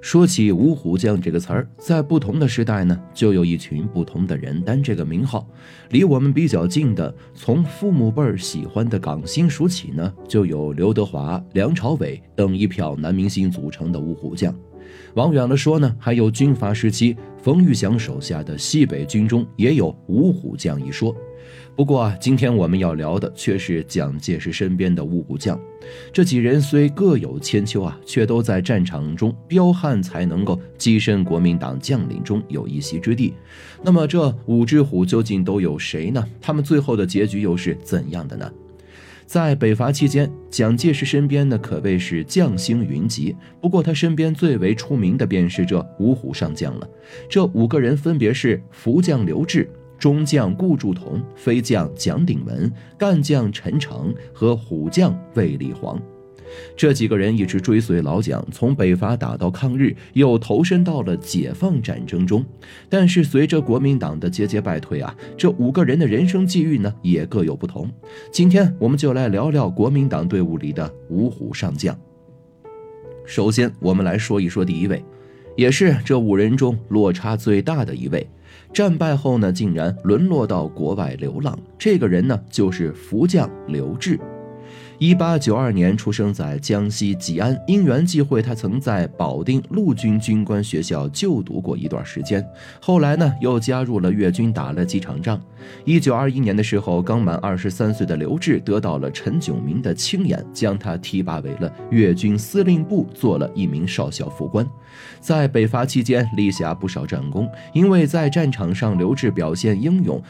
[0.00, 5.46] 说起五虎将这个词儿，在不同的时代呢，就有一群不同的人担这个名号。
[5.90, 14.54] 离我们比较近的，从父母辈儿喜欢的港星数起呢，就有刘德华、梁朝伟等一票男明星组成的五虎将。
[15.14, 21.14] 往远了说呢，还有军阀时期冯玉祥手下的西北军中也有五虎将一说。
[21.74, 25.58] 不过啊，今天我们要聊的却是蒋介石身边的五虎将。
[26.12, 33.32] 这几人虽各有千秋啊，却都在战场中彪悍，才能够跻身国民党将领中有一席之地。
[33.82, 36.22] 那么这五只虎究竟都有谁呢？
[36.40, 38.50] 他们最后的结局又是怎样的呢？
[39.28, 43.36] 在北伐期间，蒋介石身边呢可谓是将星云集。
[43.60, 46.88] 不过他身边最为出名的便是这五虎上将了。
[47.28, 49.68] 这五个人分别是福将刘峙。
[49.98, 56.00] 中将顾祝同、飞将蒋鼎文、干将陈诚和虎将卫立煌，
[56.76, 62.44] 这几个人一直追随老蒋，从北伐打到抗日，又投身到了解放战争中。
[62.88, 67.90] 但是随着国民党的节节败退啊，这五个人的人生际遇呢也各有不同。
[68.32, 71.96] 今天我们就来聊聊国民党队伍里的五虎上将。
[73.24, 75.04] 首先，我们来说一说第一位，
[75.56, 78.26] 也是这五人中落差最大的一位。
[78.72, 81.58] 战败后呢，竟然沦落到国外流浪。
[81.78, 84.18] 这个人呢，就是福将刘志。
[84.98, 92.44] 一八九二年出生在江西吉安，因缘际会，他曾在保定陆军军官学校就读过一段时间。
[92.82, 95.40] 后来呢，又加入了粤军，打了几场仗。
[95.84, 104.68] 一九二一年的时候，刚满二十三岁的刘志得到了陈炯明的青眼，将他提拔为了粤军司令部，做了一名少校副官。
[105.20, 110.20] 在北伐期间，立下不少战功，因为在战场上，刘志表现英勇。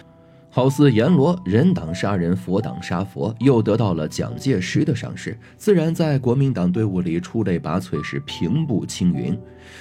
[0.50, 9.38] 好似阎罗，人挡杀人，佛挡杀佛，又得到了蒋介石的赏识，自然在国民党队伍里出类拔萃，是平步青云。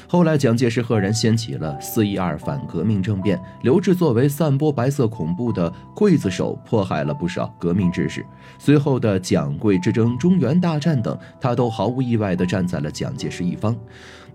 [0.07, 8.23] 后来蒋介石赫然掀起了四一二反革命政变，刘志作为散播白色恐怖的刽子手，迫害了不少革命志士。
[8.59, 13.75] 随后的蒋桂之争、中原大战等，他都毫无意外地站在了蒋介石一方。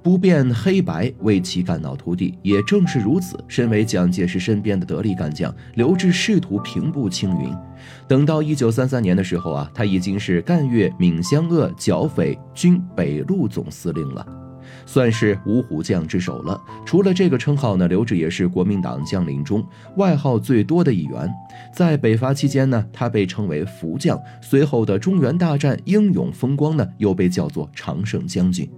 [0.03, 2.37] 不辨黑白，为其肝脑涂地。
[2.43, 7.55] 也正是如此，身为蒋介石身边的得力干将，刘志试图平步青云。
[8.09, 14.27] 等到一九三三年的时候啊，他已经是赣粤闽湘鄂剿匪军北路总司令了，
[14.87, 16.61] 算是五虎将之首了。
[16.85, 19.65] 除了这个称号呢，刘志也是国民党将领中
[19.97, 21.33] 外号最多的一员。
[21.73, 28.69] 在北伐期间呢，他被称为福将；随后的中原大战英勇风光呢，又被叫做常胜将军。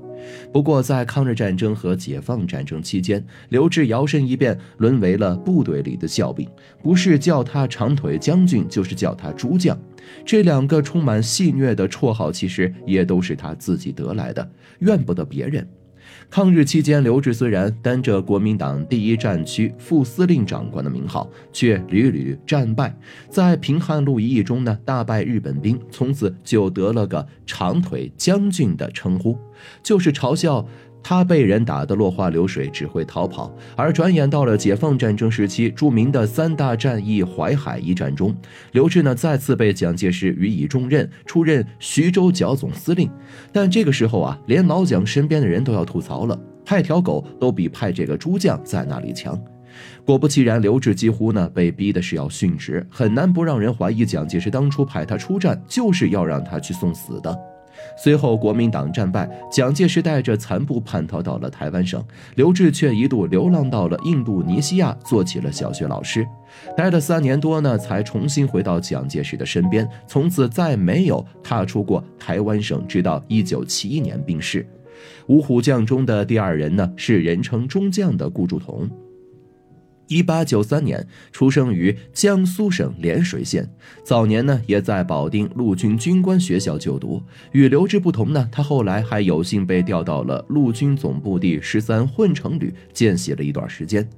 [0.52, 6.48] 不过，在抗日战争和解放战争期间，刘志摇身一变，沦为了部队里的笑柄，
[6.82, 9.78] 不是叫他长腿将军，就是叫他猪将。
[10.24, 14.48] 这两个充满戏谑的绰号，其实也都是他自己得来的，
[14.80, 15.66] 怨不得别人。
[16.30, 22.96] 抗日期间，刘志虽然担着国民党第一战区副司令长官的名号，却屡屡战败。
[23.28, 29.38] 在平汉路一役中呢，大败日本兵，从此就得了个“长腿将军”的称呼，
[29.82, 30.66] 就是嘲笑。
[31.04, 33.54] 他被人打得落花流水，只会逃跑。
[33.76, 38.34] 而转眼到了解放战争时期，著名的三大战役淮海一战中，
[38.72, 43.10] 刘志呢再次被蒋介石予以重任，出任徐州剿总司令。
[43.52, 49.38] 但这个时候啊，连老蒋身边的人都要吐槽了：派条狗都比派这个猪将在那里强。
[50.06, 57.53] 果不其然，刘志几乎呢被逼的是要殉职，很难不让人怀疑蒋介石当初派他出战就是要让他去送死的。
[57.96, 66.26] 随后，国民党战败，蒋介石带着残部叛逃到了台湾省，刘志却一度流浪到了印度尼西亚，做起了小学老师，
[66.76, 74.66] 待了三年多呢，才重新回到蒋介石的身边，从此再没有踏出过台湾省，直到一九七一年病逝。
[75.26, 78.88] 五虎将中的第二人呢，是人称中将的顾祝同。
[80.06, 83.68] 一八九三年出生于江苏省涟水县，
[84.02, 87.22] 早年呢也在保定陆军军官学校就读。
[87.52, 94.08] 与刘志不同呢，他后来还有幸被调到了陆军总部第十三混成旅见习了一段时间。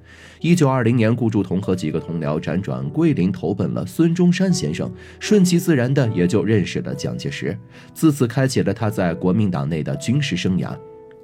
[0.41, 7.57] 一九二零年，顾祝同和几个同僚辗转桂林，投奔了孙中山先生，顺其自然的也就认识了蒋介石，
[7.95, 10.77] 自此开启了他在国民党内的军事生涯。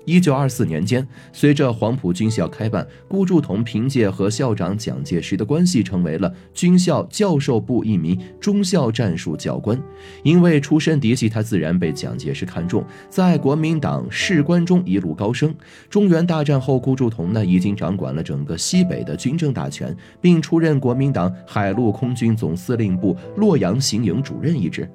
[0.04, 9.80] 一九二四年间，随着黄埔军校开办，顾祝同凭借和校长蒋介石的关系，成为了军校教授部一名中校战术教官。
[10.22, 15.54] 因为出身嫡系，他自然被蒋介石看中，在国民党士官中一路高升。
[15.88, 24.88] 中原大战后，顾祝同呢已经掌管了整个西北的军政大权，并出任国民党海陆空军总司令部洛阳行营主任一职。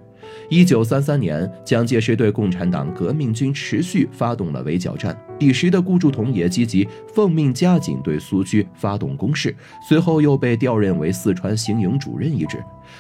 [0.50, 5.18] 一九三三年，蒋介石对共产党革命军持续发动了围剿战。
[5.40, 9.56] 彼时的顾祝同也积极奉命加紧对苏区发动攻势，
[9.88, 12.58] 随后又被调任为四川行营主任一职。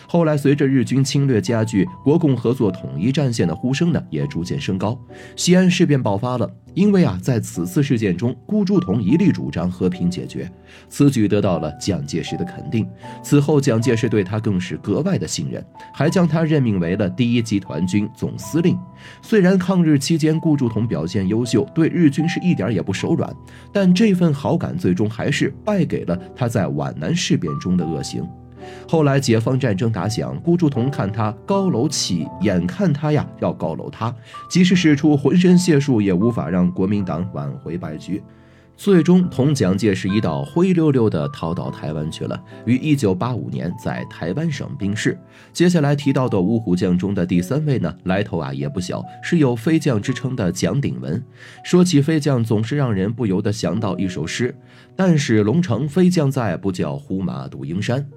[0.07, 4.99] 后来，随着日军侵略加剧，国共合作统一战线的呼声呢也逐渐升高。
[5.35, 10.51] 西安事变爆发了，因为啊，在此次事件中，顾祝同一力主张和平解决，
[10.89, 12.87] 此举得到了蒋介石的肯定。
[13.23, 18.79] 此后，蒋介石对他更是格外的信任，还将他任命为了第一集团军总司令。
[19.21, 23.35] 虽然抗日期间顾祝同表现优秀，对日军是一点也不手软，
[23.73, 28.25] 但这份好感最终还是败给了他在皖南事变中的恶行。
[28.87, 34.13] 后来解放战争打响，顾祝同看他高楼起，眼看他呀要高楼塌，
[34.49, 38.21] 即使使出浑身解数，也无法让国民党挽回败局。
[38.77, 45.19] 最终同蒋介石一道灰溜溜地逃到台湾去了，于一九八五年在台湾省病逝。
[45.51, 51.21] 接下来提到的五虎将中的第三位呢，来头啊也不小，是有飞将之称的蒋鼎文。
[51.65, 54.55] 说起飞将，总是让人不由得想到一首诗
[54.95, 58.07] ：“但使龙城飞将在，不教胡马度阴山。”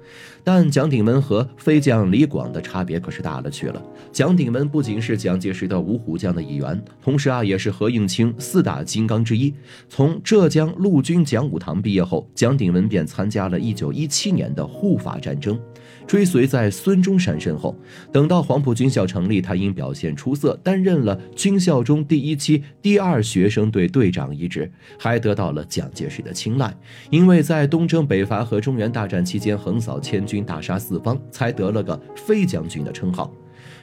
[0.43, 3.83] 但蒋鼎文和飞将李广的差别可是大了去了。
[4.11, 9.55] 蒋鼎文不仅是蒋介石的五虎将的一员，同时啊，也是何应钦四大金刚之一。
[9.89, 15.59] 从这江陆军讲武堂毕业后，蒋鼎文便参加了一九一七年的护法战争。
[16.07, 17.75] 追随在孙中山身后，
[18.13, 26.75] 等到黄埔军校成立，他因表现出色，担任了军校中第一期第二学生队队长一职，还得到了蒋介石的青睐。
[27.11, 33.33] 因为在东征北伐和中原大战期间横扫千军，大杀四方，才得了个飞将军的称号。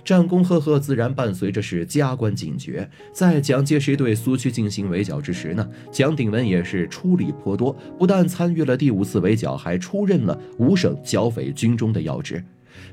[0.07, 2.89] 战功赫赫，自然伴随着是加官进爵。
[3.11, 12.41] 在蒋介石对苏区进行围剿之时呢，蒋鼎文也是出力颇多，不但参与了第五次围剿，还出任了五省剿匪军中的要职。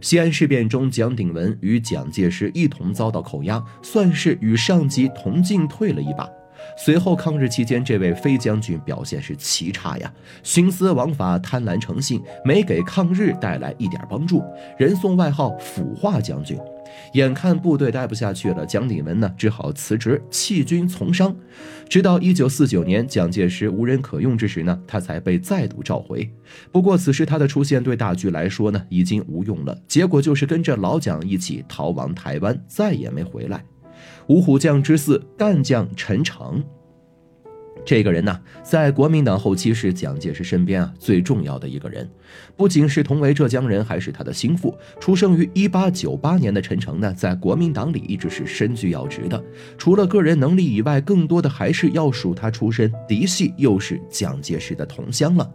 [0.00, 6.28] 西安事变中，蒋鼎文与蒋介石一同遭到扣押，算是与上级同进退了一把。
[6.76, 10.12] 随后抗日期间，这位飞将军表现是奇差呀，
[10.42, 14.42] 徇私枉法，贪婪成性，没给抗日带来一点帮助，
[14.76, 16.58] 人送外号“腐化将军”。
[17.12, 21.34] 眼看部队待不下去了，蒋鼎文呢只好辞职弃军从商。
[21.88, 26.28] 直到一九四九年，蒋介石无人可用之时呢，他才被再度召回。
[26.72, 33.64] 不过此时他的出现对大局来说呢已经无用了，结果就是跟着老蒋一起逃亡台湾，再也没回来。
[34.26, 36.62] 五虎将之四，干将陈诚。
[37.84, 42.08] 这个人呢，在国民党后期是蒋介石身边啊最重要的一个人，
[42.56, 44.74] 不仅是同为浙江人，还是他的心腹。
[44.98, 49.42] 出生于一八九八年的陈诚呢，在国民党里一直是身居要职的。
[49.76, 55.50] 除了个人能力以外，更多的还是要数他出身嫡系，又是蒋介石的同乡了。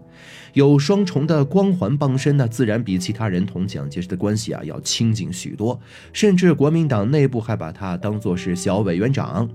[0.53, 5.79] 有双重的光环傍身呢，自然比其他人同蒋介石的关系啊要亲近许多。
[6.11, 9.47] 甚至国民党内部还把他当作是小委员长。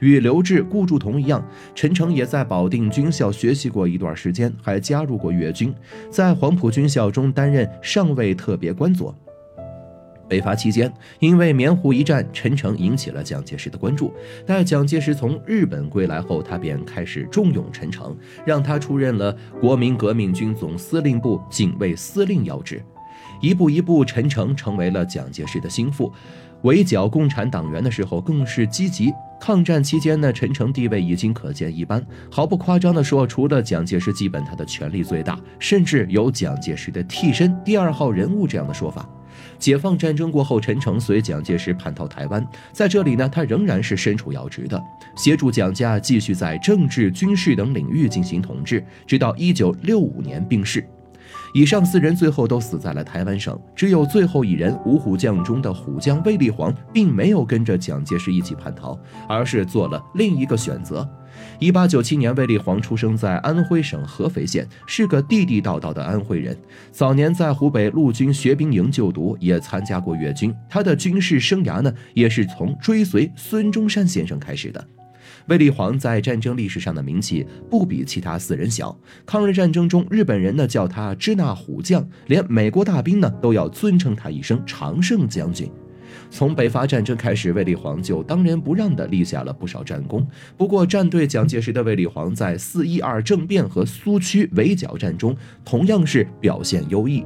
[0.00, 5.72] 与刘志、顾祝同一样，陈诚也在保定军校学习过一段时间，还加入过粤军，
[6.10, 9.14] 在黄埔军校中担任上尉特别官佐。
[10.28, 14.12] 北伐期间，因为棉湖一战，陈诚引起了蒋介石的关注。
[14.46, 22.82] 待蒋介石从日本归来后，他便开始重用陈诚，让他出任了国民革命军总司令部警卫司令要职。
[23.40, 26.12] 一步一步，陈诚成为了蒋介石的心腹。
[26.62, 29.12] 围剿共产党员的时候，更是积极。
[29.40, 32.04] 抗战期间呢，陈诚地位已经可见一斑。
[32.28, 39.08] 毫不夸张地说，除了蒋介石，基本他的权力最大，甚至有蒋介石的替身、第二号人物这样的说法。
[39.58, 44.82] 解放战争过后，陈诚随蒋介石叛逃台湾，在这里呢，他仍然是身处要职的，
[45.16, 50.86] 协助蒋家继续在政治、军事等领域进行统治，直到一九六五年病逝。
[51.54, 61.08] 以上四人最后都死在了台湾省，只有最后一人五虎将中的虎将卫立煌，并没有跟着蒋介石一起叛逃，而是做了另一个选择。
[61.60, 66.56] 一八九七年，卫立煌出生在安徽省合肥县，是个地地道道的安徽人。
[66.92, 70.54] 早年在湖北陆军学兵营就读，也参加过粤军。
[70.68, 74.86] 他的军事生涯呢，也是从追随孙中山先生开始的。
[75.48, 78.96] 卫立煌在战争历史上的名气不比其他四人小。
[79.26, 85.68] 抗日战争中，日本人呢叫他支那虎将，连美国大兵呢都要尊称他一声常胜将军。
[86.30, 90.26] 从北伐战争开始，卫立煌就当仁不让地立下了不少战功。
[90.56, 97.24] 不过，战队蒋介石的卫立煌在四一二政变和苏区围剿战中同样是表现优异。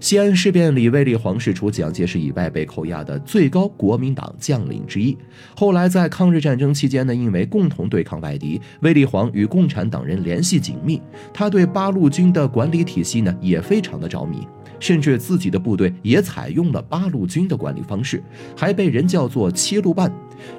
[0.00, 5.16] 西安事变里，卫立煌是除蒋介石以外被扣押的最高国民党将领之一。
[5.56, 11.00] 后来在抗日战争期间呢，因为共同对抗外敌，卫立煌与共产党人联系紧密。
[11.32, 14.46] 他对八路军的管理体系呢也非常的着迷。
[14.78, 18.22] 甚至自己的部队也采用了八路军的管理方式，
[18.56, 20.12] 还被人叫做七路半。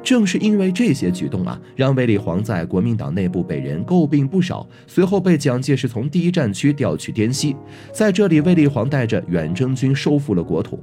[0.03, 4.67] 正是因为这些举动啊，让卫立煌在国民党内部被人诟病不少。
[4.87, 7.55] 随后被蒋介石从第一战区调去滇西，
[7.91, 10.79] 在这里，卫立煌带着远征军收复了国土。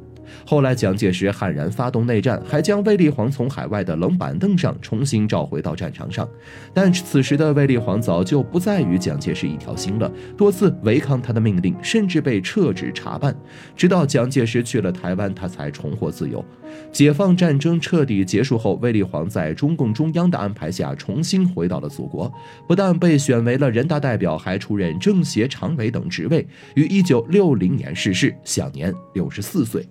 [0.47, 6.27] 后来，蒋介石悍然发动内战，还将卫立煌从海外的冷板凳上重新召回到战场上。
[6.73, 13.37] 但此时的卫立煌早就不再与蒋介石一条心了，多次违抗他的命令，甚至被撤职查办。
[13.77, 16.43] 直到蒋介石去了台湾，他才重获自由。
[16.91, 22.31] 解放战争彻底结束后，卫立煌在中共中央的安排下重新回到了祖国，
[22.69, 26.47] 不但被选为了人大代表，还出任政协常委等职位。
[26.75, 29.89] 于一九六零年逝世，享年六十四岁。